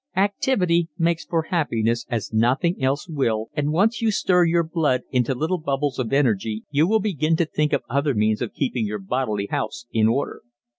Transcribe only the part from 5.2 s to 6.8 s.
little bubbles of energy